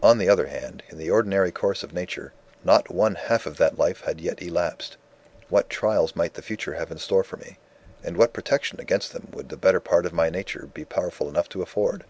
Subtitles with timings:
[0.00, 2.32] On the other hand, in the ordinary course of nature,
[2.62, 4.96] not one half of that life had yet elapsed.
[5.48, 7.58] What trials might the future have in store for me?
[8.04, 11.48] and what protection against them would the better part of my nature be powerful enough
[11.48, 12.04] to afford?